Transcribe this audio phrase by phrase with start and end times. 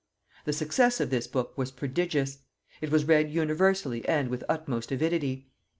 [0.45, 2.39] The success of this book was prodigious;
[2.81, 5.45] it was read universally and with the utmost avidity.